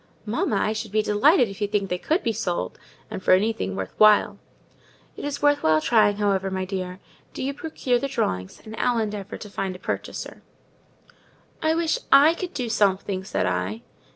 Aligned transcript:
"Mamma, 0.25 0.55
I 0.55 0.73
should 0.73 0.91
be 0.91 1.03
delighted 1.03 1.47
if 1.47 1.61
you 1.61 1.67
think 1.67 1.87
they 1.91 1.99
could 1.99 2.23
be 2.23 2.33
sold; 2.33 2.79
and 3.11 3.21
for 3.21 3.33
anything 3.35 3.75
worth 3.75 3.93
while." 3.99 4.39
"It's 5.15 5.43
worth 5.43 5.61
while 5.61 5.79
trying, 5.79 6.17
however, 6.17 6.49
my 6.49 6.65
dear: 6.65 6.99
do 7.35 7.43
you 7.43 7.53
procure 7.53 7.99
the 7.99 8.07
drawings, 8.07 8.59
and 8.65 8.75
I'll 8.77 8.97
endeavour 8.97 9.37
to 9.37 9.47
find 9.47 9.75
a 9.75 9.77
purchaser." 9.77 10.41
"I 11.61 11.75
wish 11.75 11.99
I 12.11 12.33
could 12.33 12.55
do 12.55 12.67
something," 12.67 13.23
said 13.23 13.45
I. 13.45 13.83